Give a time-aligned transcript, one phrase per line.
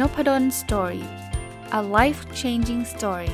[0.00, 1.06] Noppadol Story
[1.78, 3.32] a life changing story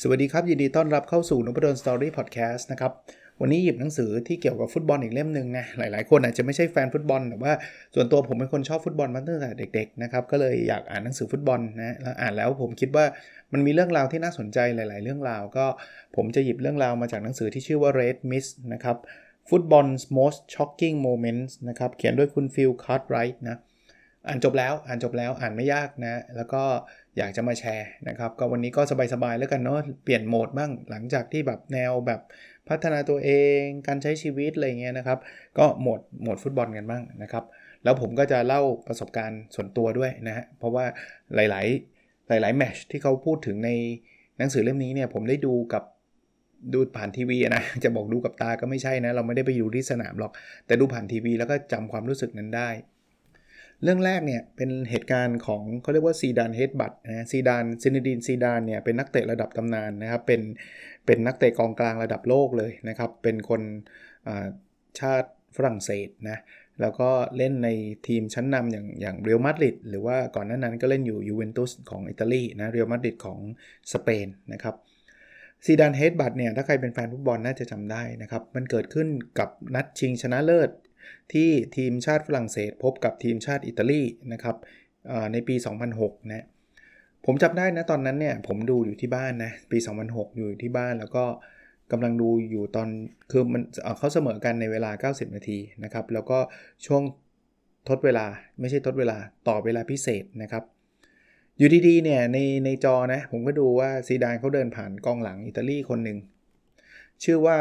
[0.00, 2.92] สวัสดีครับ ยินดีต้อนรับเข้าสู่นพดล Story Podcast นะครับ
[3.42, 7.52] วันนี้หยิบหนังสือที่เกี่ยวกับฟุตบอลอีกเล่มหนึ่งไงหลายๆ คนอาจจะไม่ใช่แฟนฟุตบอลแต่ว่า
[7.94, 13.04] ส่วนตัวผมเป็นคนชอบฟุตบอลมาตั้งแต่เด็กๆนะครับก็เลยอยากอ่านหนังสือฟุตบอลนะแล้วอ่านแล้วผมคิดว่า
[13.52, 15.66] มันมีเรื่องราวที่น่าสนใจหลาย ๆ เรื่องราว ก็
[16.16, 18.96] ผมจะหยิบเรื่องราวมาจากหนังสือที่ชื่อว่า Red Mist นะครับ
[19.48, 23.58] Football's Most Shocking Moments นะครับเขียนด้วยคุณ Phil Cartwright นะ
[24.28, 26.62] อ่านจบแล้วอ่านจบแล้วอ่านไม่ยากนะ แล้วก็
[27.18, 28.82] อยากจะมาแชร์นะครับ ก็วันนี้ก็
[29.12, 32.20] สบายๆแล้วกันเนาะเปลี่ยนโหมดบ้างหลังจากที่แบบแนวแบบ
[32.70, 35.18] พัฒนาตัวเอง การใช้ชีวิตอะไรเงี้ยนะครับ
[35.58, 37.44] ก็โหมดโหมดฟุตบอลกันบ้างนะครับ
[37.84, 40.84] แล้วผมก็จะเล่าประสบการณ์ส่วนตัวด้วยนะฮะ เพราะว่า
[41.34, 43.70] หลาย ๆ หลาย ๆ แมตช์ที่เขาพูดถึงใน
[44.38, 45.84] หนังสือเล่มนี้เนี่ยผมได้ดูกับ
[46.72, 50.32] ดูผ่านทีวีนะ จะบอกดูกับตาก็ไม่ใช่นะ เราไม่ได้ไปอยู่ที่สนามหรอก
[50.66, 52.68] แต่ดูผ่านทีวีแล้วก็จำความรู้สึกนั้นได้
[53.82, 60.40] เรื่องแรกเนี่ยเป็นเหตุการณ์ของเขาเรียกว่าซีดาน headbutt นะซีดานซีเนดีนซีดานเนี่ยเป็นนักเตะระดับตำนานนะครับ เป็น
[61.06, 63.62] เป็นนักเตะกองกลางระดับโลกเลยนะครับ เป็นคน
[65.00, 66.38] ชาติฝรั่งเศสนะ
[66.80, 67.68] แล้วก็เล่นใน
[68.06, 73.38] ทีมชั้นนำอย่างอย่างเรอัลมาดริดหรือว่าก่อนหน้านั้นก็เล่นอยู่ยูเวนตุสของอิตาลีนะเรอัลมาดริดของ
[73.92, 74.74] สเปนนะครับ
[75.64, 80.70] ซีดานเฮดบัตเนี่ยถ้าใครเป็นแฟนฟุตบอลน่าจะจำได้นะครับ มันเกิดขึ้นกับนัดชิงชนะเลิศ
[81.32, 84.56] ที่ทีมชาติฝรั่งเศสพบกับทีมชาติอิตาลีนะครับ
[85.32, 85.54] ในปี
[85.92, 86.46] 2006นะ
[87.26, 91.24] ผมจำได้นะตอนนั้นเนี่ยผมดูอยู่ที่บ้านนะปี 2006 อยู่ที่บ้านแล้วก็
[91.92, 92.88] กำลังดูอยู่ตอน
[93.30, 93.62] คือมัน
[93.98, 96.38] เขาเสมอกันในเวลา 90 นาทีนะครับ แล้วก็
[96.86, 97.02] ช่วง
[97.88, 98.26] ทดเวลา
[98.60, 99.16] ไม่ใช่ทดเวลา
[99.48, 100.64] ต่อเวลาพิเศษนะครับ
[101.58, 106.18] อยู่ดีๆเนี่ยในในจอนะผมก็ดูว่าซีดานเขาเดินผ่านกองหลังอิตาลีคนหนึ่ง
[107.24, 107.56] ชื่อว่า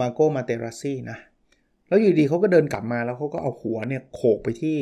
[0.00, 1.18] มาโกมาเตราซี่นะ
[1.88, 4.78] แล้วอยู่ดีเขาก็เดินกลับมาแล้วเขาก็เอาหัวเนี่ยโขกไปที่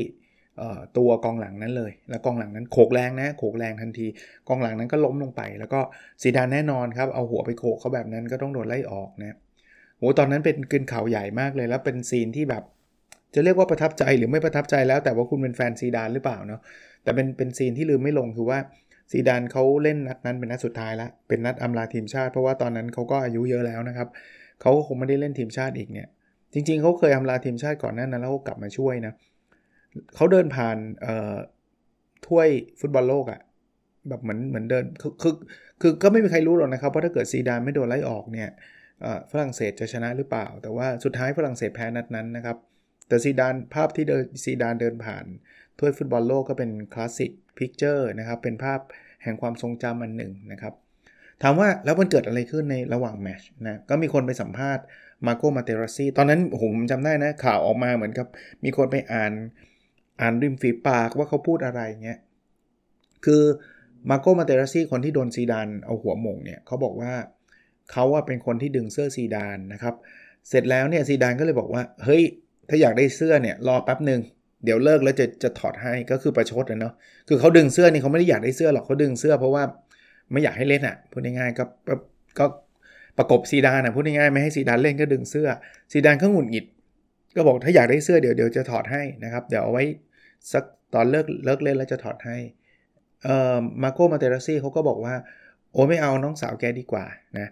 [0.99, 4.07] ตัวกองหลังนั้นเลย แล้วกองหลังนั้นโขกแรงนะโขกแรงทันที
[4.49, 5.81] กองหลังนั้นก็ล้มลงไป แล้วก็
[6.23, 9.37] ซีดานแน่นอนครับเอาหัวไปโขกเขาแบบนั้นก็ต้องโดนไล่ออกนะ
[9.99, 12.63] โอ้ตอนนั้นเป็นกึนข่าวใหญ่มากเลยแล้วเป็นซีนที่แบบ
[13.35, 16.61] จะเรียกว่าประทับใจหรือไม่ประทับใจแล้ว แต่ว่าคุณเป็นแฟนซีดานหรือเปล่าเนาะ
[17.03, 18.59] แต่เป็นเป็นซีนที่ลืมไม่ลงคือว่า
[19.11, 24.09] ซีดานเขาเล่นนัดนั้นเป็นนัดสุดท้ายแล้วเป็นนัดอำลาทีมชาติ เพราะว่าตอนนั้นเขาก็อายุเยอะแล้วนะครับ
[24.61, 26.09] เขาคงไม่ได้เล่นทีมชาติอีกเนี่ย
[26.53, 30.77] จริงๆเขาเคยทำลาทีมชาติก่อนหน้านั้นแล้วก็กลับมาช่วยนะเเขาเดินผ่าน
[32.27, 32.49] ถ้วย
[32.81, 33.41] ฟุตบอลโลกอะ่ะ
[34.09, 35.35] แบบเหมือนเหมือนเดินคือคือ
[35.81, 38.51] คือก็ไม่มีใครรู้หรอกนะครับว่าถ้าเกิดซีดานไม่โดนไล่ออกเนี่ย
[39.31, 42.57] ฝรั่งเศสจะชนะหรือเปล่า แต่ว่าสุดท้ายฝรั่งเศสแพ้นัดนั้นนะครับ
[43.09, 45.25] แต่ซีดานภาพที่เดินซีดานเดินผ่าน
[45.79, 48.81] ถ้วยฟุตบอลโลกก็เป็น classic picture นะครับ เป็นภาพ
[49.23, 50.75] แห่งความทรงจำอันหนึ่งนะครับ
[51.43, 54.85] ถามว่าแล้วมันเกิดอะไรขึ้นในระหว่างแมชนะ ก็มีคนไปสัมภาษณ์
[55.27, 58.27] มาโกมาเตราซีตอนนั้นผมจำได้นะข่าวออกมาเหมือนกับ
[58.65, 59.33] มีคนไปอ่าน
[60.21, 62.19] อ่านริมฝีปากว่าเขาพูดอะไรเงี้ย
[63.25, 63.43] คือ
[64.11, 67.13] มาโกมาเตราซี่คนที่โดนซีดานเอาหัวหม่งเนี่ยเขาบอกว่า
[67.91, 69.95] เขาว่าเป็นคนที่ดึงเสื้อซีดานนะครับ
[70.49, 72.23] เสร็จแล้วเนี่ยซีดานก็เลยบอกว่าเฮ้ย
[72.69, 74.21] ถ้าอยากได้เสื้อเนี่ยรอแป๊บหนึ่ง
[74.65, 76.95] เดี๋ยวเลิกแล้วจะจะถอดให้ก็คือประชดนะเนาะ
[77.29, 79.63] คือเขาดึงเสื้อนี่เขาไม่ได้อยากได้เสื้อหรอกเขาดึงเสื้อเพราะว่า
[80.33, 81.65] ไม่อยากให้เล่นอะ่ะพูดง่ายๆก็
[82.39, 82.45] ก็
[83.19, 85.49] ประกบซีดานนะพูดง่ายๆไม่ให้ซีดานเล่นก็ดึงเสื้อ
[85.93, 86.65] ซีดานก็หงุดหงิด
[87.37, 89.85] ก็บอกถ้าอยากได้เสื้อเดี๋ยวเดี๋ยวจะถอดให้นะครับเดี๋ยวเอาไว้
[90.53, 92.39] สักตอนเลิกเลิกเล่นแล้วจะถอดให้
[93.25, 95.15] เอ่อมาโกมาเตราซี่เขาก็บอกว่า
[95.73, 97.05] โอ้ไม่เอาน้องสาวแกดีกว่า
[97.39, 97.49] นะ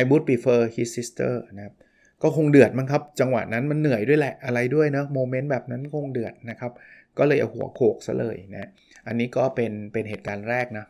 [0.00, 1.74] I would prefer his sister นะครับ
[2.22, 6.72] ก็คงเดือดมั้งครับ จังหวะนั้นมันเหนื่อยด้วยแหละอะไรด้วยเนะโมเมนต์แบบนั้นคงเดือดนะครับ
[7.18, 8.68] ก็เลยเอาหัวโขกซะเลยนะ
[9.06, 10.86] อันนี้ก็เป็นเป็นเหตุการณ์แรกนะ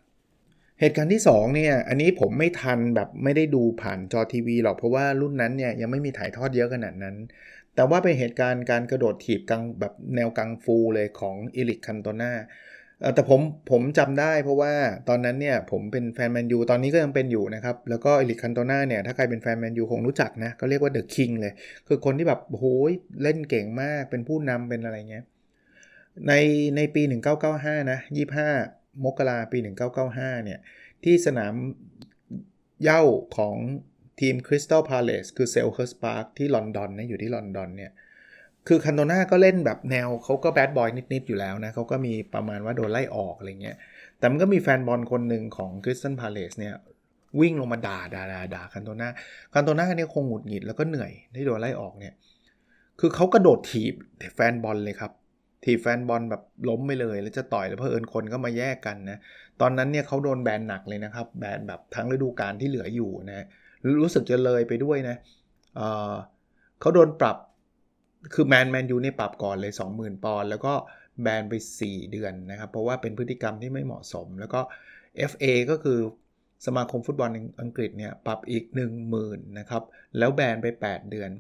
[0.81, 7.16] เหตุการณ์ที่2เนี่ยอันนี้ผมไม่ทันแบบไม่ได้ดูผ่านจอทีวีหรอกเพราะว่ารุ่นนั้นเนี่ยยังไม่มีถ่ายทอดเยอะขนาดนั้น
[7.78, 12.32] แต่ว่าเป็นเหตุการณ์การกระโดดถีบกังแบบแนวกังฟูเลยของเอริกคันโตนา
[13.14, 13.40] แต่ผม
[13.70, 14.75] ผมจำได้เพราะว่า
[15.08, 21.52] ตอนนั้นเนี่ยผมเป็นแฟนแมนยูตอนนี้ก็ยังเป็นอยู่นะครับ แล้วก็เอริกคันโตนาเนี่ยถ้าใครเป็นแฟนแมนยูคงรู้จักนะก็เรียกว่า the king เลย
[21.86, 22.92] คือคนที่แบบโอ้ย
[23.22, 25.24] เล่นเก่งมากเป็นผู้นำเป็นอะไรเงี้ย
[26.28, 26.32] ใน
[26.76, 27.02] ในปี
[27.46, 27.98] 1995 นะ
[28.48, 29.58] 25 มกราปี
[30.02, 30.58] 1995 เนี่ย
[31.04, 31.54] ที่สนาม
[32.82, 33.02] เหย้า
[33.36, 33.56] ของ
[34.20, 37.93] ทีมคริสตัลพาเลสคือเซลเฮิร์สต์พาร์คที่ลอนดอนนะอยู่ที่ลอนดอนเนี่ย
[38.69, 43.76] คือคันโตนาก็เล่นแบบแนวเขาก็ bad boy นิด ๆ อยู่แล้วนะเขาก็มีประมาณว่าโดนไล่ออกอะไรเงี้ย
[44.19, 46.75] แต่มันก็มีแฟนบอลคนหนึ่งของคริสตัลพาเลสเนี่ย
[47.41, 49.09] วิ่งลงมาด่าด่าด่าด่าคันโตนา
[49.55, 52.15] คันโตนาเนี่ยคงหงุดหงิดแล้วก็เหนื่อยที่โดนไล่ออกเนี่ย
[53.00, 53.94] คือเขากระโดดถีบ
[54.35, 55.12] แฟนบอลเลยครับ
[55.65, 59.19] ทีบแฟนบอลแบบล้มไปเลยแล้วจะต่อยแล้วเพอเอิญคนก็มาแยกกันนะ
[59.61, 63.47] ตอนนั้นเนี่ยเขาโดนแบนหนักเลยนะครับ แบนแบบทั้งฤดูกาลที่เหลืออยู่นะ
[64.02, 65.16] รู้สึกจะเลยไปด้วยนะ
[65.76, 67.36] เเขาโดนปรับ
[68.34, 70.72] คือแมนแมนยูเนี่ยปรับก่อนเลย 20,000 ปอนด์แล้วก็
[71.22, 74.60] แบนไป 4 เดือนนะครับ เพราะว่าเป็นพฤติกรรมที่ไม่เหมาะสม แล้วก็
[75.30, 75.98] FA ก็คือ
[76.66, 77.30] สมาคมฟุตบอล
[77.62, 78.64] อังกฤษเนี่ยปรับอีก
[79.10, 79.82] 10,000นะครับ
[80.19, 81.31] แล้วแบนไป 8 เดือน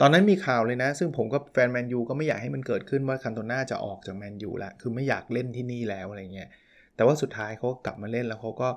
[0.00, 6.48] ตอนนั้นมีข่าวเลยนะ ซึ่งผมก็แฟนแมนยูก็ไม่อยากให้มันเกิดขึ้นว่าคันโตน่าจะออกจากแมนยูล้วคือไม่อยากเล่นที่นี่แล้วอะไรเงี้ย
[6.96, 8.68] แต่ว่าสุดท้ายเขากลับมาเล่นแล้วเขาก็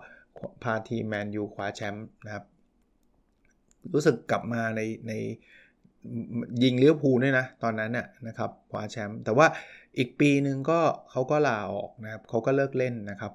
[0.63, 2.43] พาทีมแมนยูคว้าแชมป์นะครับ
[3.93, 5.13] รู้สึกกลับมาในใน
[6.63, 9.47] ยิงเลี้ยวภูด้วยนะ ตอนนั้นน่ยนะครับคว้าแชมป์แต่ว่า
[9.97, 10.79] อีกปีหนึ่งก็
[11.11, 13.33] เขาก็ลาออกนะครับเขาก็เลิกเล่นนะครับ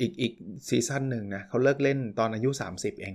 [0.00, 0.32] อีกอีก
[0.68, 3.14] season หนึ่งนะเขาเลิกเล่นตอนอายุ 30 เอง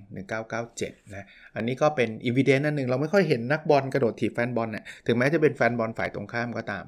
[0.56, 1.25] 1997 นะ
[1.56, 6.86] อันนี้ก็เป็นอีเวนต์นันหนึ่งเราไม่ค่อยเห็นนักบอลกระโดดถีบแฟนบอลเนะ่ยถึงแม้จะเป็นแฟนบอลฝ่ายตรงข้ามก็ตาม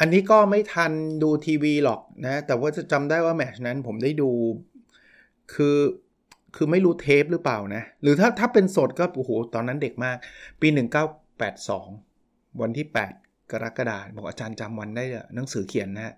[0.00, 4.30] อันนี้ก็ไม่ทันดูทีวีหรอกนะ แต่ว่าจะจำได้ว่าแมตช์นั้นผมได้ดู
[5.54, 5.76] คือ
[6.56, 10.16] คือไม่รู้เทปหรือเปล่านะ หรือถ้าถ้าเป็นสดก็โอ้โหตอนนั้นเด็กมาก
[10.60, 10.68] ปี
[11.44, 12.86] 1982 วันที่
[13.18, 15.04] 8 กรกฎาคมบอกอาจารย์จำวันได้
[15.34, 16.14] หนังสือเขียนนะ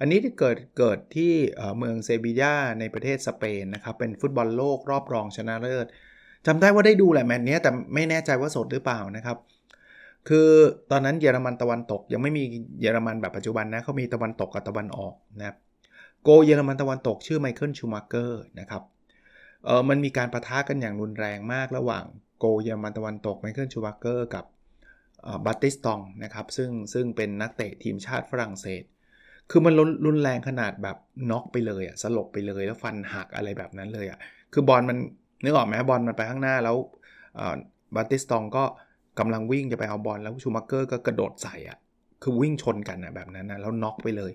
[0.00, 1.32] อันนี้ที่เกิดเกิดที่
[1.78, 5.86] เมืองเซบียาในประเทศสเปนนะครับ เป็นฟุตบอลโลกรอบรองชนะเลิศ
[6.46, 9.36] จำได้ว่าได้ดูแหละแมตช์นี้แต่ไม่แน่ใจว่าสดหรือเปล่านะครับ
[10.28, 10.48] คือ
[10.90, 12.44] ตอนนั้นเยอรมันตะวันตก ยังไม่มี
[12.80, 15.56] เยอรมันแบบปัจจุบันนะเขามีตะวันตกกับตะวันออกนะครับ
[16.22, 18.82] โกล์เยอรมันตะวันตกชื่อไมเคิลชูมาเกอร์นะครับ
[19.66, 22.04] เออมันมีการปะทะกันอย่างรุนแรงมากระหว่าง
[22.38, 24.44] โกล์เยอรมันตะวันตกไมเคิลชูมักเกอร์กับ
[25.46, 28.82] บัตติสตองนะครับซึ่งซึ่งเป็นนักเตะทีมชาติฝรั่งเศส
[29.50, 29.74] คือมัน
[30.06, 30.96] รุนแรงขนาดแบบ
[31.30, 34.18] น็อกไปเลยอะสลบไปเลยแล้วฟันหักอะไรแบบนั้นเลยอะ
[34.52, 34.98] คือบอลมัน
[35.44, 36.76] นึกออกไหมบอลมันไปข้างหน้าแล้ว
[37.96, 38.64] บัตติสตองก็
[39.18, 41.78] กำลังวิ่งจะไปเอาบอลแล้วชูมักเกอร์ก็กระโดดใส่อะ
[42.22, 44.32] คือวิ่งชนกันอะแบบนั้นนะแล้วน็อกไปเลย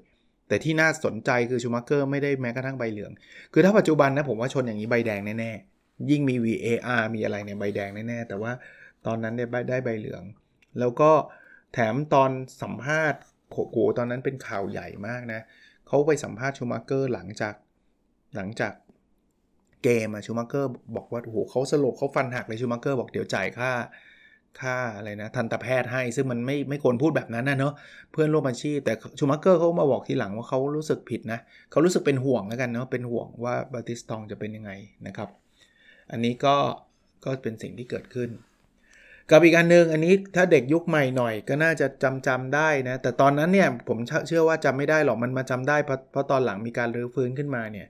[0.48, 3.12] แต่ที่น่าสนใจคือชูมาเกอร์ไม่ได้แม้กระทั่งใบเหลือง
[3.54, 8.52] คือถ้าปัจจุบันนะผมว่าชนอย่างนี้ใบแดงแน่ๆ ยิ่งมี VAR มีอะไรเนี่ยใบแดงแน่ๆ แต่ว่า
[9.06, 10.24] ตอนนั้นได้ได้ใบเหลือง
[10.80, 11.12] แล้วก็
[11.74, 13.20] แถมตอนสัมภาษณ์
[13.52, 15.42] โอ้โหตอนนั้นเป็นข่าวใหญ่มากนะ
[15.88, 17.54] เขาไปสัมภาษณ์ชูมาเกอร์หลังจาก
[18.36, 18.74] หลังจาก
[19.84, 23.72] เกมอะชูมาเกอร์บอกว่าโอ้โหเขาสลบเขาฟันหักเลยชูมาเกอร์บอกเดี๋ยวจ่ายค่า
[24.62, 27.74] ค่าอะไรนะทันตแพทย์ให้ ซึ่งมันไม่ไม่ควรพูดแบบนั้นนะเนาะ
[28.12, 31.39] เพื่อนร่วมอาชีพแต่ชูมักเกอร์เขามาบอกทีหลังว่าเขารู้สึกผิดนะ
[31.71, 34.71] เขารู้สึกเป็นห่วงแล้วกันเนาะเป็นห่วงว่าบาติสตองจะเป็นยังไง
[35.07, 35.30] นะครับ
[36.12, 36.56] อันนี้ก็
[37.24, 38.30] ก็เป็นสิ่งที่เกิดขึ้น
[39.31, 47.88] กับอีกอันหนึ่งอันนี้ถ้าเด็กยุคใหม่หน่อยก็น่าจะจำจำได้นะแต่ตอนนั้นเนี่ยผมเชื่อว่าจำไม่ได้หรอกมันมาจำได้เพราะเพราะตอนหลังมีการรื้อฟื้นขึ้นมาเนี่ย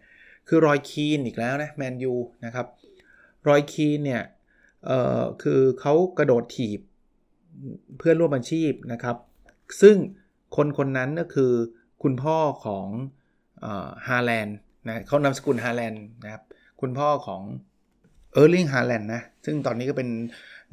[0.48, 2.14] คือรอยคีนอีกแล้วนะแมนยู
[2.46, 2.66] นะครับ
[3.48, 4.22] รอยคีนเนี่ย
[4.88, 6.80] เอ่อคือเขากระโดดถีบ
[7.98, 9.18] เพื่อนร่วมอาชีพนะครับ
[9.82, 9.96] ซึ่ง
[10.56, 11.52] คนคนนั้นก็คือ
[12.04, 12.88] คุณพ่อของ
[14.08, 14.58] ฮาแลนด์
[14.88, 16.44] นะเขานามสกุลฮาแลนด์นะครับ
[16.82, 17.42] คุณพ่อของ
[18.34, 20.10] เออร์ลิงฮาแลนด์นะ ซึ่งตอนนี้ก็เป็น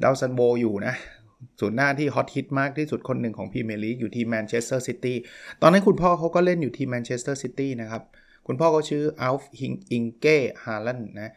[0.02, 0.94] ดาวซัลโวอยู่นะ
[1.60, 5.16] ศูนย์หน้าที่ฮอตฮิตมากที่สุดคนหนึ่งของพรีเมียร์ลีกอยู่ที่แมนเชสเตอร์ซิตี้
[5.62, 8.02] ตอนนั้นคุณพ่อเขาก็เล่นอยู่ที่แมนเชสเตอร์ซิตี้นะครับ
[8.46, 9.50] คุณพ่อเขาชื่ออัลฟ์
[9.92, 11.32] อิงเก้ฮาแลนด์นะ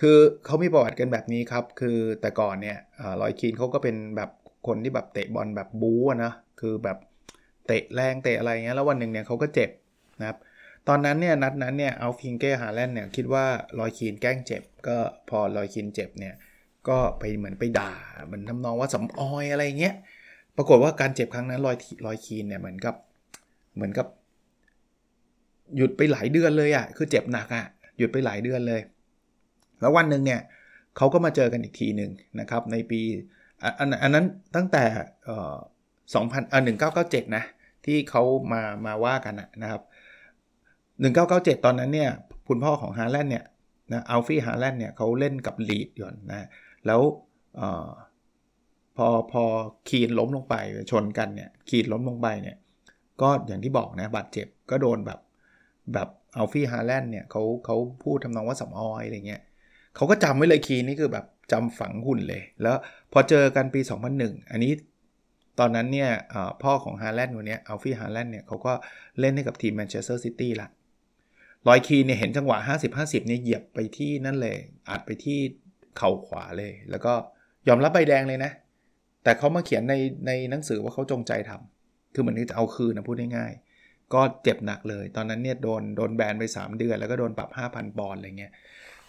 [0.00, 2.78] คือเขามีประวัติกันแบบนี้ครับ คือแต่ก่อนเนี่ย
[3.20, 4.30] รอยคีนเขาก็เป็นแบบ
[4.66, 6.98] คนที่แบบเตะบอลแบบบู๊นะ คือแบบ
[7.66, 9.70] เตะแรงเตะอะไรเงี้ย แล้ววันหนึ่งเนี่ยเขาก็เจ็บ
[10.20, 10.38] นะครับ
[10.88, 13.44] ตอนนั้นเนี่ยนัดนั้นเนี่ยอัลฟ์อิงเก้ฮาแลนด์เนี่ยคิดว่า
[13.78, 14.96] รอยคีนแกล้งเจ็บ ก็
[15.28, 16.34] พอรอยคีนเจ็บเนี่ย
[16.88, 17.92] ก็ไปเหมือนไปด่า
[18.24, 19.94] เหมือนทำนองว่าสำออยอะไรเงี้ย
[20.56, 21.76] ปรากฏว่าการเจ็บครั้งนั้นรอย
[22.06, 22.94] รอยคีนเนี่ยเหมือนกับ
[23.74, 24.06] เหมือนกับ
[25.76, 27.64] หยุดไปหลายเดือนเลยอะ่ะ คือเจ็บหนักอะ่ะ
[27.98, 28.80] หยุดไปหลายเดือนเลย
[29.80, 30.40] แล้ววันหนึ่งเนี่ย
[30.96, 32.10] เขาก็มาเจอกันอีกทีหนึ่ง
[32.40, 33.00] นะครับในปี
[33.78, 34.84] อันอันนั้นตั้งแต่
[36.14, 37.44] สองพันอ่าหนึ่งเก้าเก้าเจ็ดนะ
[37.86, 38.22] ที่เขา
[38.52, 39.82] มามาว่ากันนะครับ
[41.00, 42.10] หนึ่งเก้าเก้าเจ็ดตอนนั้นเนี่ย
[42.48, 43.44] คุณพ่อของฮาร์แลนด์เนี่ย
[43.92, 46.46] นะอัลฟี่ฮาร์แลนด์เนี่ยเขาเล่นกับลีดส์อยู่นะ
[46.86, 47.62] แล้ว
[48.96, 49.42] พอพอ
[49.88, 50.54] คีนล้มลงไป
[50.90, 52.56] ชนกันเนี่ยคีนล้มลงไปเนี่ย
[53.22, 55.20] ก็อย่างที่บอกนะบาดเจ็บก็โดนแบบ
[55.94, 59.42] แบบอัลฟี่ฮาร์แลนด์เนี่ยเขาเขาพูดทำนองว่าสำออยอะไรเงี้ย
[59.96, 62.76] เขาก็จำไว้เลยคีนนี่คือแบบจำฝังหุ่นเลย แล้ว
[63.12, 63.80] พอเจอกันปี
[64.16, 64.72] 2001 อันนี้
[65.58, 66.10] ตอนนั้นเนี่ย
[66.62, 68.72] พ่อของฮาแลนด์คนนี้อัลฟี่ฮาแลนด์เนี่ยเขาก็
[69.20, 70.68] เล่นให้กับทีมแมนเชสเตอร์ซิตี้ละ
[71.68, 72.58] รอยคีนเนี่ยเห็นจังหวะ
[72.92, 74.56] 50-50เนี่ยเหยียบไปที่นั่นเลย
[74.88, 75.38] อาจไปที่
[75.96, 77.12] เข่าขวาเลย แล้วก็
[77.68, 78.52] ยอมรับใบแดงเลยนะ
[79.24, 79.94] แต่เขามาเขียนใน
[80.26, 88.52] ในหนังสือว่าเขาจงใจทำคือเหมือนจะเอาคืนนะพูดง่ายๆก็เจ็บหนักเลย ตอนนั้นเนี่ยโดนโดนแบนไป 3 เดือน แล้วก็โดนปรับ 5,000 ปอนด์อะไรเงี้ย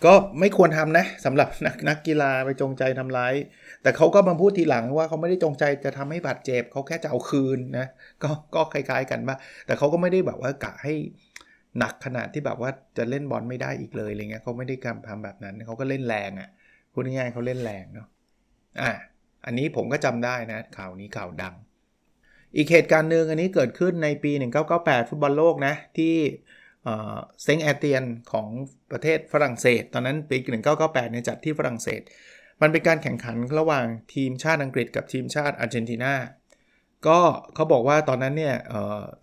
[0.06, 3.34] ก็ไม่ควรทำนะสำหรับนักนักกีฬาไปจงใจทำร้าย
[3.84, 7.88] แต่เขาก็มาพูดทีหลังว่าเขาไม่ได้จงใจจะทำให้บาดเจ็บเขาแค่จะเอาคืนนะ
[8.24, 10.94] ก็ก็คล้ายๆกันบ้าแต่เขาก็ไม่ได้แบบว่ากะให้
[11.80, 16.50] หนักขนาดที่แบบว่าจะเล่นบอลไม่ได้อีกเลยอะไรเงี้ยเขาไม่ได้การทำแบบนั้นเขาก็เล่นแรงอะ่ะ
[16.94, 18.08] พูดง่ายๆเขาเล่นแรงเนาะ
[18.82, 18.92] อะ
[19.46, 21.56] อันนี้ผมก็จำได้นะข่าวนี้ข่าวดัง
[22.56, 24.32] อีกเหตุการณ์หนึ่งอันนี้เกิดขึ้นในปี
[24.72, 26.16] 1998 ฟุตบอลโลกนะที่
[27.44, 28.48] เซงแอเตียนของ
[28.92, 30.38] ประเทศฝรั่งเศส ตอนนั้นปี
[30.76, 32.02] 1998เนี่ยจัดที่ฝรั่งเศส
[32.62, 36.14] มันเป็นการแข่งขันระหว่างทีมชาติอังกฤษกับทีมชาติอาร์เจนตินา
[37.08, 37.20] ก็
[37.56, 38.72] เขาบอกว่าตอนนั้นเนี่ยเ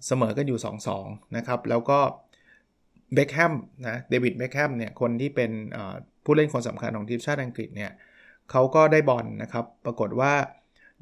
[0.06, 0.60] เสมอกันอยู่
[0.98, 2.00] 2-2 นะครับ แล้วก็
[3.14, 3.54] เบคแฮม
[3.88, 5.50] นะเดวิดเบคแฮมเนี่ยคนที่เป็น
[6.24, 7.92] ผู้เล่นคนสำคัญของทีมชาติอังกฤษเนี่ย
[8.50, 10.34] เขาก็ได้บอลนะครับ ปรากฏว่า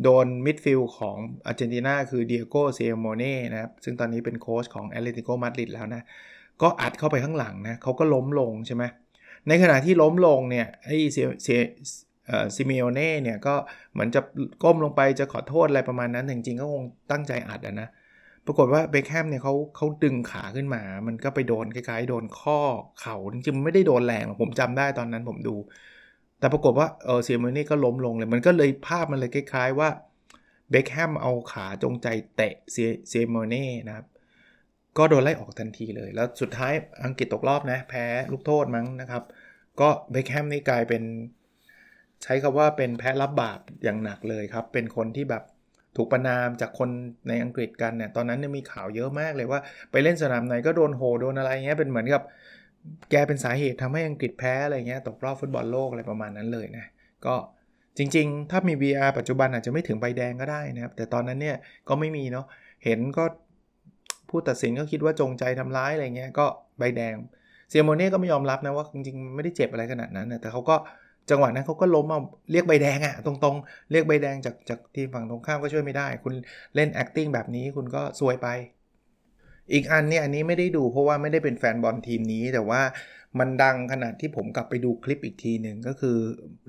[0.03, 6.03] โดนมิดฟิลด์ของอาร์เจนตินาคือดิเอโกซิเมโอเน่นะครับ ซึ่งตอนนี้เป็นโค้ชของแอตเลติโกมาดริดแล้วนะ
[6.63, 8.85] ก็อัดเข้าไปข้างหลังนะเขาก็ล้มลงใช่ไหม
[9.49, 11.61] ในขณะที่ล้มลงเนี่ยไอ้เซเซีย
[12.57, 13.55] ซิเมโอเน่เนี่ยก็
[13.93, 14.21] เหมือนจะ
[14.63, 17.89] ก้มลงไปจะขอโทษอะไรประมาณนั้นจริงๆก็คงตั้งใจอัดนะ
[18.47, 22.59] ปรากฏว่าเบคแฮมเนี่ยเขาเขาดึงขาขึ้นมา มันก็ไปโดนคล้ายๆ โดนข้อ
[23.01, 25.57] เข่าจริงๆไม่ได้โดนแรงผมจำได้ตอนนั้นผมดู
[26.39, 29.89] แต่ปรากฏว่าเออซิเมโอเน่ก็ล้มลงเลย มันก็เลยภาพมันเลยคล้าย ๆ ว่า
[30.71, 34.07] เบคแฮมเอาขาจงใจเตะซิเมโอเน่นะครับ
[34.99, 36.73] ก็โดนไล่ออกทันทีเลย แล้วสุดท้าย
[37.05, 39.23] อังกฤษตกรอบนะแพ้ลูกโทษมั้งนะครับ
[39.81, 41.03] ก็เบคแฮมนี่กลายเป็น
[42.23, 45.43] ใช้คาว่าเป็นแพ้รับบาปอย่างหนักเลยครับ เป็นคนที่แบบ
[45.97, 46.89] ถูกประนามจากคน
[47.29, 49.61] ในอังกฤษกันเนี่ยตอนนั้นเนี่ยมีข่าวเยอะมากเลยว่า
[49.91, 52.23] ไปเล่นสนามไหนก็โดนโหโดนอะไรเงี้ยเป็นเหมือนกับ
[53.11, 56.87] แกเป็นสาเหตุทำให้อังกฤษแพ้อะไรเงี้ยตกรอบฟุตบอลโลกอะไรประมาณนั้นเลยนะ
[57.27, 57.35] ก็
[57.99, 61.57] จริง ๆ ถ้ามี VR ปัจจุบันอาจจะไม่ถึงใบแดงก็ได้นะครับ แต่ตอนนั้นเนี่ย
[61.89, 62.47] ก็ไม่มีเนาะ
[62.85, 63.25] เห็นก็
[64.31, 66.47] ผู้ตัดสินก็คิดว่าจงใจทำร้ายอะไรเงี้ยก็
[66.79, 67.15] ใบแดง
[67.69, 70.77] เซียโมเน่ก็ไม่ยอมรับนะว่าจริงๆไม่ได้เจ็บอะไรขนาดนั้นนะแต่เขาก็
[71.31, 72.21] จังหวะนั้นเขาก็ล้มมา
[72.53, 76.35] เรียกใบแดงอะตรงๆ เรียกใบแดงจากจากทีมฝั่งตรงข้ามก็ช่วยไม่ได้ คุณ
[76.75, 78.49] เล่น acting แบบนี้คุณก็ซวยไป
[79.73, 82.83] อีกอันเนี่ยอันนี้ไม่ได้ดูเพราะว่าไม่ได้เป็นแฟนบอลทีมนี้ แต่ว่า
[83.39, 86.17] มันดังขนาดที่ผมกลับไปดูคลิปอีกทีหนึ่งก็คือ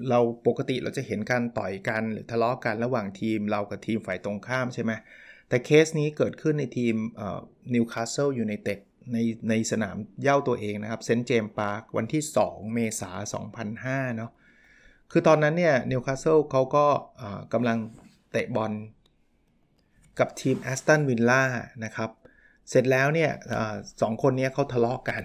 [0.10, 4.92] เราปกติเราจะเห็นการต่อยกันหรือทะเลาะกันระหว่างทีมเรากับทีมฝ่ายตรงข้ามใช่ไหม
[5.50, 6.96] แต่เคสนี้เกิดขึ้นในทีม
[7.74, 8.80] นิวคาสเซิลยูไนเต็ด
[9.14, 9.18] ใน
[9.50, 13.18] ในสนามเหย้าตัวเองนะครับเซนต์เจมส์พาร์ควันที่ 2 เมษาย
[13.72, 14.32] น2005 เนาะ
[15.12, 16.86] คือตอนนั้นเนี่ยนิวคาสเซิลเขาก็
[17.54, 17.78] กำลัง
[18.32, 18.72] เตะบอล
[20.20, 21.44] กับทีมแอสตันวิลล่า
[21.86, 22.10] นะครับ
[22.70, 23.32] เสร็จแล้วเนี่ย
[24.02, 25.24] สองคนนี้เขาทะเลาะกัน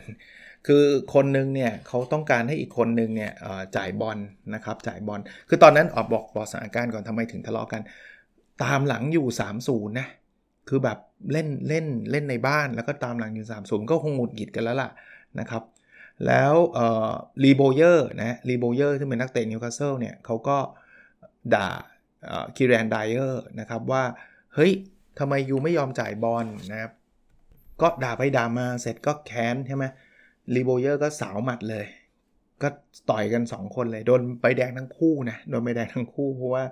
[0.67, 3.33] คือคนนึงเนี่ยเขาต้องการให้อีกคนนึงเนี่ย
[3.76, 4.19] จ่ายบอล
[4.55, 7.83] นะครับจ่ายบอลคือตอนนั้นออกบอกบอกสถานการณ์ก่อนทำไมถึงทะเลาะกัน
[8.64, 9.26] ตามหลังอยู่
[9.62, 10.09] 3-0 นะ
[10.69, 10.99] คือแบบ
[11.33, 14.90] เล่นเล่นเล่นในบ้านแล้วก็ตามหลังอยู่ 3-0 ก็คงหงุดหงิดกันแล้วล่ะ
[15.40, 15.62] นะครับ
[16.26, 16.54] แล้ว
[17.45, 20.59] ลีโบว์เยอร์นะลีโบว์เยอร์ที่เป็นนักเตะนิวคาสเซิลเนี่ยเขาก็
[21.54, 21.69] ด่า
[22.57, 24.02] คีรอนดายเออร์นะครับว่า
[24.54, 24.73] เฮ้ย
[25.19, 26.92] ทำไม you ไม่ยอมจ่ายบอลนะครับ
[27.81, 29.85] ก็ด่าไปด่ามาเสร็จก็แค้นใช่ไหม
[30.55, 31.87] ลีโบว์เยอร์ก็สาวหมัดเลย
[32.62, 32.69] ก็
[33.11, 36.64] ต่อยกัน 2 คนเลย โดนใบแดงทั้งคู่นะ โดนใบแดงทั้งคู่เพราะว่า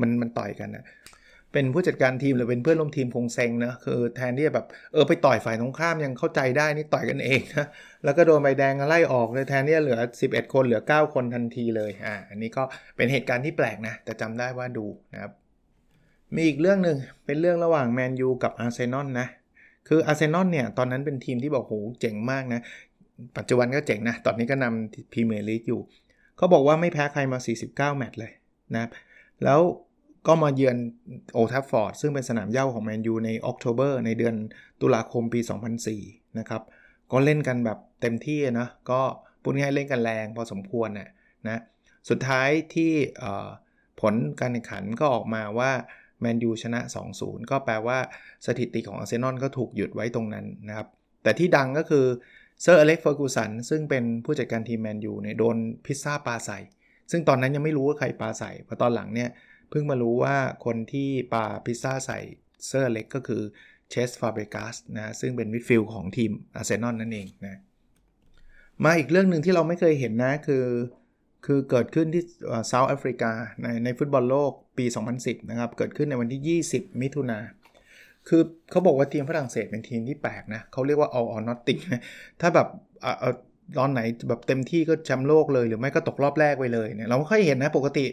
[0.00, 0.84] มันมันต่อยกันนะ
[1.52, 7.66] เป็นผู้จัดการทีมหรือเป็นเพื่อนร่วมทีมคงเซ็งนะคือแทนที่จะแบบเออไปต่อยฝ่ายตรงข้ามยังเข้าใจได้นี่ต่อยกันเองนะ
[8.04, 12.62] แล้วก็โดนใบแดงไล่ออกเลยแทนที่จะเหลือ 11 คนเหลือ 9 คนทันทีเลยอ่าอันนี้ก็
[12.96, 15.32] เป็นเหตุการณ์ที่แปลกนะแต่จำได้ว่าดูนะครับ
[16.34, 19.28] มีอีกเรื่องหนึ่งเป็นเรื่องระหว่างแมนยูกับอาร์เซนอลนะ
[19.88, 22.60] คืออาร์เซนอลเนี่ยตอนนั้นเป็นทีมที่บอกโหเจ๋งมากนะ
[23.38, 25.80] ปัจจุบันก็เจ๋งนะ ตอนนี้ก็นำพรีเมียร์ลีกอยู่
[26.36, 27.38] เขาบอกว่าไม่แพ้ใครมา
[27.68, 28.32] 49 แมตช์เลย
[28.74, 28.88] นะ
[29.44, 29.60] แล้ว
[30.26, 30.76] ก็มาเยือน
[31.32, 34.34] โอลด์แทรฟฟอร์ดซึ่งเป็นสนามเหย้าของแมนยูใน October ในเดือน
[34.80, 35.40] ตุลาคมปี
[35.88, 36.62] 2004 นะครับ
[37.12, 39.00] ก็เล่นกันแบบเต็มที่นะก็
[39.42, 41.10] พูดง่ายเล่นกันแรงพอสมควรนะ
[41.46, 41.62] นะ
[42.08, 42.92] สุดท้ายที่
[44.00, 45.70] ผลการแข่งขันก็ออกมาว่า
[46.20, 46.80] แมนยูชนะ
[47.14, 47.98] 2-0 ก็แปลว่า
[48.46, 50.88] สถิติของอาร์เซนอลก็ถูกหยุดไว้ตรงนั้นนะครับ
[51.22, 52.04] แต่ที่ดังก็คือ
[52.62, 56.58] เซอร์อเล็กเฟอร์กูสันซึ่งเป็นผู้จัดการทีมแมนยูเนี่ยโดนพิซซ่าปาใส่
[57.10, 59.28] ซึ่งตอนนั้นยังไม่รู้ว่าใครปาใส่พอตอนหลังเนี่ย
[59.70, 62.18] เพิ่งมารู้ว่าคนที่ปาพิซซ่าใส่
[62.66, 63.42] เซอร์อเล็กก็คือ
[63.90, 67.60] เชสก์ฟาเบรกาสนะซึ่งเป็นมิดฟิลด์ของทีมอาร์เซนอลนั่นเองนะ
[68.84, 70.64] มาอีกเรื่องหนึ่งที่เราไม่เคยเห็นนะคือ
[71.46, 72.22] คือเกิดขึ้นที่
[72.68, 73.32] เซาท์แอฟริกา
[73.62, 74.86] ในในฟุตบอลโลกปี
[75.18, 77.38] 2010 นะครับ เกิดขึ้นในวันที่ 20 มิถุนา
[78.28, 81.80] คือเขาบอกว่าทีมฝรั่งเศสเป็นทีมที่แปลกนะเขาเรียกว่า all or nothing
[82.40, 82.68] ถ้าแบบ
[83.78, 88.04] ตอนไหนแบบเต็มที่ก็แชมป์โลกเลยหรือไม่ก็ตกรอบแรกไปเลยเนี่ยเราไม่ค่อยเห็นนะปกติ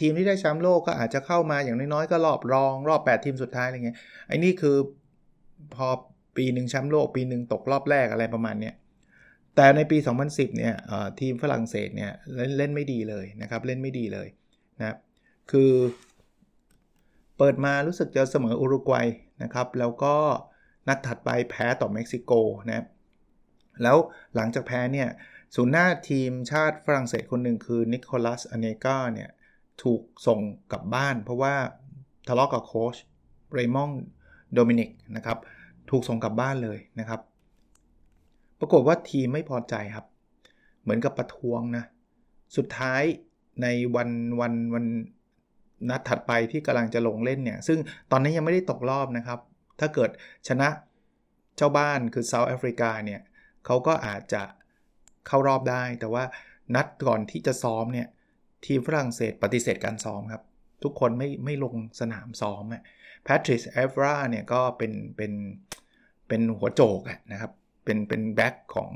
[0.00, 3.96] ทีมที่ได้แชมป์โลกก็อาจจะเข้ามาอย่างน้อยๆก็รอบรอง รอบ 8 ทีมสุดท้ายอะไรเงี้ย
[4.28, 4.76] ไอ้นี่คือ
[5.74, 5.88] พอ
[6.36, 8.74] ปีหนึ่งแชมป์โลก ปีหนึ่งตกรอบแรกอะไรประมาณเนี้ย
[9.56, 9.98] แต่ในปี
[10.28, 10.74] 2010 เนี่ย
[11.20, 14.28] ทีมฝรั่งเศสเนี่ยเล่นเล่นไม่ดีเลยนะครับเล่นไม่ดีเลย
[14.78, 14.96] นะ
[15.50, 15.72] คือ
[17.38, 19.08] เปิดมารู้สึกจะเสมออุรุกวัย
[19.42, 20.14] นะครับ แล้วก็
[20.88, 22.32] นัดถัดไปแพ้ต่อเม็กซิโก
[22.68, 22.86] นะครับ
[23.82, 23.96] แล้ว
[24.36, 25.08] หลังจากแพ้เนี่ย
[25.54, 29.30] ศูนย์หน้าทีมชาติฝรั่งเศสคนหนึ่งคือนิโคลัสอเนลก้าเนี่ย
[29.82, 30.40] ถูกส่ง
[30.72, 31.54] กลับบ้าน เพราะว่า
[32.28, 32.96] ทะเลาะกับโค้ช
[33.54, 33.92] เรมงด์
[34.54, 35.38] โดเมเน็คนะครับ
[35.90, 37.20] ถูกส่งกลับบ้านเลยนะครับ
[38.60, 40.06] ปรากฏว่าทีมไม่พอใจครับ
[40.82, 41.84] เหมือนกับประท้วงนะ
[42.56, 43.02] สุดท้าย
[43.62, 43.66] ใน
[43.96, 44.08] วัน
[44.40, 44.84] วันวัน
[45.90, 47.78] นัดถัดไปที่กำลังจะลงเล่นเนี่ย ซึ่ง
[48.10, 49.38] ตอนนี้ยังไม่ได้ตกรอบนะครับ
[49.80, 50.10] ถ้าเกิด
[50.48, 50.68] ชนะ
[51.56, 53.20] เจ้าบ้านคือเซาท์แอฟริกาเนี่ย
[53.66, 54.42] เขาก็อาจจะ
[55.26, 56.24] เข้ารอบได้ แต่ว่า
[56.74, 58.08] นัดก่อนที่จะซ้อมเนี่ย
[58.66, 60.42] ทีมฝรั่งเศสปฏิเสธการซ้อมครับ
[60.82, 62.82] ทุกคนไม่ไม่ลงสนามซ้อมอะ
[63.24, 65.32] แพทริสเอวร่าเนี่ยก็เป็นเป็น
[66.28, 67.00] เป็นหัวโจก
[67.32, 67.52] นะครับ
[67.84, 68.92] เป็นเป็นแบ็กของ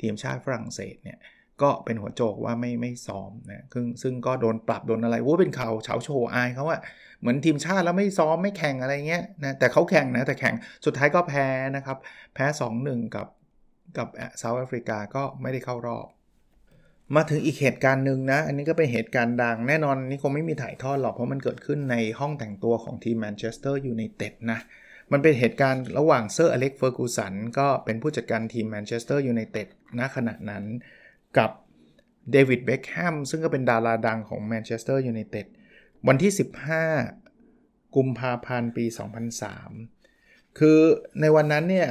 [0.00, 1.18] ทีมชาติฝรั่งเศสเนี่ย
[1.62, 6.80] ก็เป็นหัวโจกว่าไม่ไม่ซ้อมนะซึ่งซึ่งก็โดนปรับโดนอะไรว่าเป็นข่าวฉาวโฉ่อายเขาอะ
[7.20, 11.46] เหมือนทีมชาติแล้วไม่ซ้อมไม่แข่งอะไรเงี้ยนะแต่เขาแข่งนะแต่แข่งสุดท้ายก็แพ้
[11.76, 11.98] นะครับ
[12.34, 12.44] แพ้
[12.80, 13.26] 2-1 กับ
[13.98, 16.06] กับ South Africa ก็ไม่ได้เข้ารอบ
[17.16, 24.58] มาถึงอีกเหตุการณ์หนึ่งนะ อันนี้ก็เป็นเหตุการณ์ดังแน่นอนนี่คงไม่มีถ่ายทอดหรอกเพราะมันเกิดขึ้นในห้องแต่งตัวของทีมแมนเชสเตอร์ยูไนเต็ดนะ
[25.12, 29.68] มันเป็นเหตุการณ์ระหว่างเซอร์อเล็กเฟอร์กูสันก็เป็นผู้จัดการทีมแมนเชสเตอร์ยูไนเต็ด
[29.98, 30.64] ณขณะนั้น
[31.38, 31.50] กับ
[32.32, 35.46] เดวิดเบคแฮมซึ่งก็เป็นดาราดังของแมนเชสเตอร์ยูไนเต็ด
[36.08, 36.32] วันที่
[37.12, 38.84] 15 กุมภาพันธ์ปี
[39.48, 39.99] 2003
[40.58, 40.78] คือ
[41.20, 41.88] ในวันนั้นเนี่ย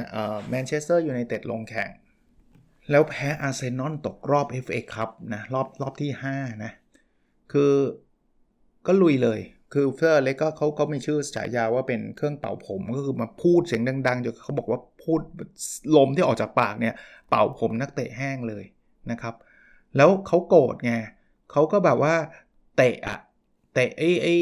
[0.48, 1.90] แมนเชสเตอร์ยูไนเต็ดลงแข่ง
[2.90, 6.72] แล้วแพ้อาร์เซนอลตกรอบ FA ครับนะรอบรอบที่ 5 นะ
[7.52, 7.72] คือ
[8.86, 9.40] ก็ลุยเลย
[9.72, 15.20] คือเซอร์อเล็กก็เขาก็มีชื่อฉายาว่าเป็นเครื่องเป่าผมก็คือมาพูดเสียงดังๆจนเขาบอกว่าพูด
[15.96, 16.94] ลมที่ออกจากปากเนี่ย
[17.28, 18.64] เป่าผมนักเตะแห้งเลย
[19.10, 19.34] นะครับ
[19.96, 20.92] แล้วเขาโกรธไง
[21.52, 22.14] เขาก็แบบว่า
[22.76, 23.18] เตะอะ
[23.74, 24.36] เตะไอ้ไอ้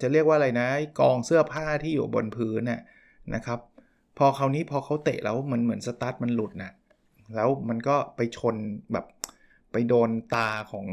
[0.00, 0.68] จะเรียกว่าอะไรนะ
[1.00, 2.80] กองเสื้อผ้าที่อยู่บนพื้นน่ะ
[3.34, 3.58] นะครับ
[4.18, 6.72] พอคราวนี้พอเขาเตะแล้วมันเหมือนสตั๊ดมันหลุดนะ
[7.36, 8.56] แล้วมันก็ไปชน
[8.92, 9.06] แบบ
[9.72, 10.86] ไปโดนตาของ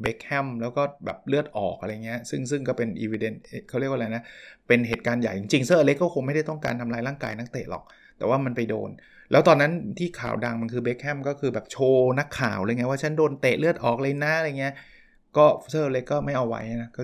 [0.00, 4.22] เบคแฮมแล้วก็แบบเลือดออกอะไรเงี้ยซึ่งซึ่งก็เป็นอีเวนต์เขาเรียกว่าอะไรนะ
[4.66, 7.84] เป็นเหตุการณ์ใหญ่ จริงๆเซอร์อเล็กก็คงไม่ได้ต้องการทำลายร่างกายนักเตะหรอก
[8.18, 8.90] แต่ว่ามันไปโดน
[9.30, 14.74] แล้วตอนนั้นที่ข่าวดังมันคือเบคแฮมก็คือแบบโชว์นักข่าวเลยไงว่าฉันโดนเตะเลือดออกเลยนะอะไรเงี้ย
[15.36, 17.02] ก็เซอร์อเล็กก็ไม่เอาไว้นะก็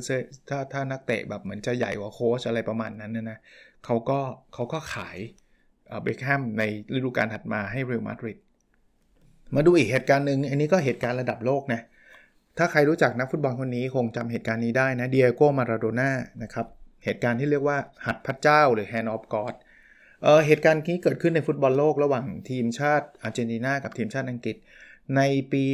[0.49, 3.39] ถ้าถ้านักเตะแบบเหมือนจะใหญ่กว่าโค้ชอะไรประมาณนั้นนะ
[3.85, 4.21] เขาก็
[4.55, 5.19] เขาก็ขาย
[6.03, 6.63] เบคแฮมใน
[6.93, 8.39] ฤดูกาลถัดมาให้เรอัลมาดริด
[9.55, 11.81] มาดูอีกเหตุการณ์หนึ่งอันนี้ก็เหตุการณ์ระดับโลกนะ
[12.59, 16.11] ถ้าใครรู้จักนักฟุตบอลคนนี้คงจำเหตุการณ์นี้ได้นะดิเอโกมาราโดน่า
[16.43, 16.67] นะครับ
[17.05, 19.55] เหตุการณ์ที่เรียกว่าหัตถ์พระเจ้าหรือ Hand of God
[20.23, 24.57] เหตุการณ์นี้เกิดขึ้นในฟุตบอลโลกระหว่างทีมชาติอาร์เจนตินากับทีมชาติอังกฤษ
[25.17, 25.21] ใน
[25.53, 25.65] ปี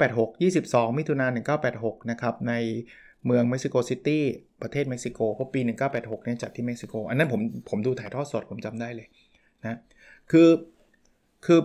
[0.00, 1.38] 1986 22 มิถุนายน
[1.72, 2.52] 1986 นะครับ ใน
[3.26, 4.24] เมืองเม็กซิโกซิตี้
[4.62, 5.60] ประเทศเม็กซิโกเพราะปี
[5.92, 9.06] 1986เนี่ยจัดที่เม็กซิโก อันนั้นผมผมดูถ่ายทอดสดผมจำได้เลย
[9.62, 9.78] นะ
[10.30, 10.48] คือ
[11.46, 11.60] คือ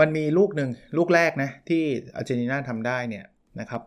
[0.00, 1.82] มันมีลูกหนึ่งลูกแรกนะที่
[2.16, 3.24] อาร์เจนตินาทำได้เนี่ย
[3.60, 3.82] นะครับ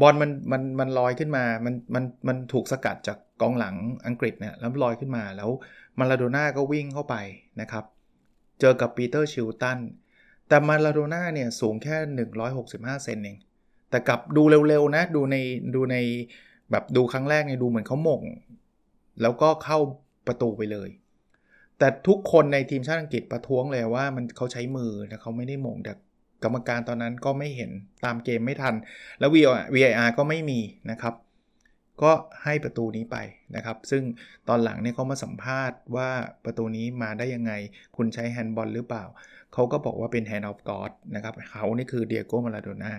[0.00, 5.50] บอลมันมันมันลอยขึ้นมา มันมันมันถูกสกัดจากกองหลังอังกฤษเนี่ยแล้วลอยขึ้นมาแล้ว
[5.98, 7.14] มาราโดน่าก็วิ่งเข้าไป
[7.60, 7.84] นะครับ
[8.60, 9.78] เจอกับปีเตอร์ชิลตัน
[10.48, 11.96] แต่มาลาโดน่าเนี่ยสูงแค่
[12.50, 13.36] 165 เซนเอง
[13.92, 15.36] แต่กลับดูเร็วๆนะดูใน
[15.74, 15.96] ดูใน
[16.70, 18.22] แบบดูครั้งแรกเนี่ยดูเหมือนเขาหม่ง
[19.22, 19.78] แล้วก็เข้า
[20.26, 20.90] ประตูไปเลย
[21.78, 25.92] แต่ทุกคนในทีมชาติอังกฤษประท้วงเลยว่ามันเขาใช้มือแต่เขาไม่ได้หม่งแต่
[26.44, 27.70] กรรมการตอนนั้นก็ไม่เห็น
[28.04, 28.74] ตามเกมไม่ทัน
[29.18, 29.30] แล้ว
[29.74, 31.14] VAR ก็ไม่มีนะครับ
[32.02, 32.12] ก็
[32.44, 33.16] ให้ประตูนี้ไป
[33.56, 34.02] นะครับ ซึ่ง
[34.48, 36.10] ตอนหลังเนี่ยเขามาสัมภาษณ์ว่า
[36.44, 37.52] ประตูนี้มาได้ยังไง
[37.96, 39.04] คุณใช้แฮนด์บอลหรือเปล่า
[39.52, 42.92] เขาก็บอกว่าเป็น Hand of God นะครับเขานี่คือดิเอโก้มาราโดน่า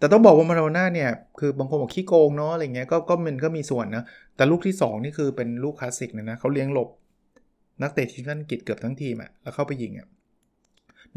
[0.00, 1.10] แต่ต้องบอกว่ามาราโดน่าเนี่ย
[1.40, 4.04] คือบางคนบอกขี้โกงเนาะอะไรเงี้ยก็ก็มันก็มีส่วนนะ
[4.36, 6.88] แต่ลูกที่ 2 นี่คือเป็นลูกคลาสสิกนะนะเขาเลี้ยงหลบ
[7.82, 10.08] นักเตะทีมชาติอังกฤษเกือบทั้งทีมอะแล้วเข้าไปยิงอะ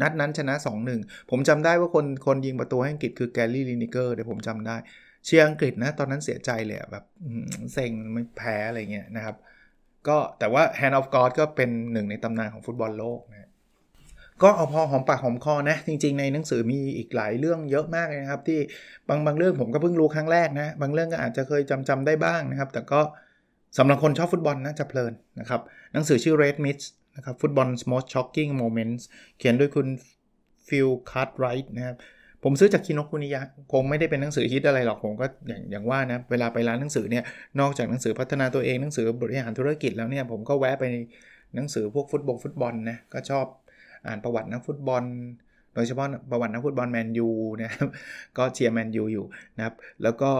[0.01, 0.55] นัดนั้นชนะ
[0.93, 4.75] 2-1 ผมจำได้ว่าคนคนยิงประตูให้อังกฤษคือแกรี่ลินิเกอร์เดี๋ยวผมจำได้
[5.25, 7.03] เชียร์อังกฤษนะ ตอนนั้นเสียใจเลยแบบ
[7.73, 9.35] เซ็งไม่แพ้อะไรเงี้ยนะครับ
[10.07, 13.49] ก็แต่ว่า Hand of God ก็เป็นหนึ่งในตำนานของฟุตบอลโลกนะ
[14.41, 18.59] ก็เอาพอหอมปากหอมคอนะจริง ๆ ในหนังสือมีอีกหลายเรื่องเยอะมากเลยนะครับ ที่
[19.09, 23.01] บางบางเรื่องผมก็เพิ่งรู้ครั้งแรกนะ บางเรื่องก็อาจจะเคยจำจำได้บ้างนะครับ แต่ก็
[23.77, 25.61] สำหรับคนชอบฟุตบอลนะจะเพลินนะครับ
[25.93, 26.79] หนังสือชื่อ Red m i t
[27.15, 29.03] นะครับ Football's Most Shocking Moments
[29.37, 29.87] เขียนโดยคุณ
[30.67, 31.95] ฟิลคัตไรท์นะครับ
[32.43, 33.41] ผมซื้อจากคิโนะคุนิยะ
[33.71, 37.23] คงไม่ได้เป็นหนังสือฮิตอะไรหรอกผมก็อย่างอย่างว่านะเวลาไปร้านหนังสือเนี่ย
[37.59, 40.85] นอกจากหนังสือพัฒนาตัวเองหนังสือบริหารธุรกิจแล้วเนี่ยผมก็แวะไป
[41.55, 43.45] หนังสือพวกฟุตบอลฟุตบอลนะก็ชอบ
[44.07, 45.03] อ่านประวัตินักฟุตบอล
[45.73, 47.29] โดยเฉพาะประวัตินักฟุตบอลแมนยู
[47.61, 47.89] นะครับ
[48.37, 49.25] ก็เชียร์แมนยูอยู่
[49.57, 50.31] นะครับแล้วก็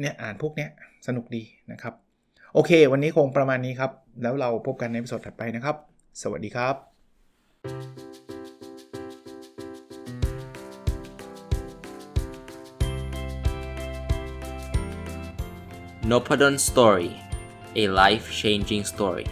[0.00, 0.70] เนี่ยอ่านพวกเนี้ย
[1.06, 1.42] สนุกดี
[1.72, 1.94] นะครับ
[2.54, 3.92] โอเค วันนี้คงประมาณนี้ครับ
[4.22, 5.76] แล้วเราพบกันในสดถัดไปนะครับ
[6.22, 6.74] สวัสดีครับ
[16.10, 17.10] n o p a d o n Story
[17.82, 19.26] a life changing story